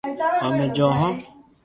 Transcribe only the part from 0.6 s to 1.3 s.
جو ھون